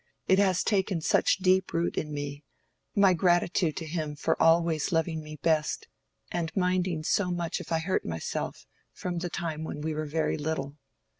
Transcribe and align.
It 0.27 0.39
has 0.39 0.63
taken 0.63 0.99
such 0.99 1.37
deep 1.37 1.73
root 1.73 1.95
in 1.95 2.11
me—my 2.11 3.13
gratitude 3.13 3.77
to 3.77 3.85
him 3.85 4.15
for 4.15 4.35
always 4.41 4.91
loving 4.91 5.21
me 5.23 5.35
best, 5.43 5.87
and 6.31 6.51
minding 6.57 7.03
so 7.03 7.29
much 7.29 7.61
if 7.61 7.71
I 7.71 7.77
hurt 7.77 8.03
myself, 8.03 8.65
from 8.93 9.19
the 9.19 9.29
time 9.29 9.63
when 9.63 9.79
we 9.81 9.93
were 9.93 10.07
very 10.07 10.39
little. 10.39 10.75